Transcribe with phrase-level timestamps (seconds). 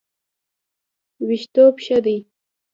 [1.27, 2.17] ویښتوب ښه دی.